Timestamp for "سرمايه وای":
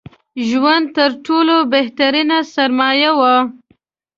2.53-3.41